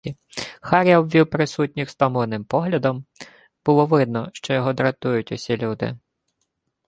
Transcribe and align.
Харя 0.61 0.99
обвів 0.99 1.29
присутніх 1.29 1.89
стомленим 1.89 2.45
поглядом— 2.45 3.05
було 3.65 3.85
видно, 3.85 4.29
що 4.33 4.53
його 4.53 4.73
дратують 4.73 5.31
осі 5.31 5.57
люди. 5.57 5.97